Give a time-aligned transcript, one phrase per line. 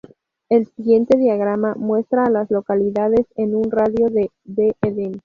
[0.49, 5.19] El siguiente diagrama muestra a las localidades en un radio de de Eden.